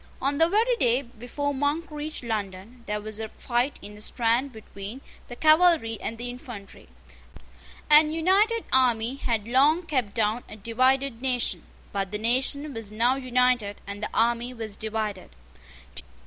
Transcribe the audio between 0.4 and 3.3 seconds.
very day before Monk reached London, there was a